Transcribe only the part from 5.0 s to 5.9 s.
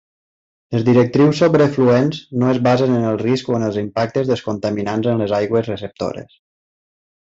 en les aigües